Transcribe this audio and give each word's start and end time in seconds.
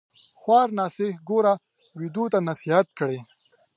خوار 0.39 0.67
ناصح 0.77 1.13
ګوره 1.29 1.53
ويدو 1.97 2.23
تـــه 2.31 2.39
نصيحت 2.49 2.87
کړي 2.99 3.19